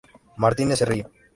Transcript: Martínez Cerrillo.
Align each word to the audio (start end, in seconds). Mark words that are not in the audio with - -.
Martínez 0.41 0.79
Cerrillo. 0.79 1.07